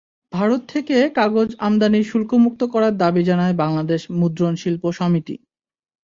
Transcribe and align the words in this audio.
ভারত 0.33 0.61
থেকে 0.67 0.95
কাগজ 1.15 1.49
আমদানি 1.59 1.99
শুল্কমুক্ত 2.03 2.61
করার 2.73 2.93
দাবি 2.97 3.21
জানায় 3.23 3.55
বাংলাদেশ 3.55 4.01
মুদ্রণ 4.19 4.53
শিল্প 4.55 4.83
সমিতি। 4.91 5.35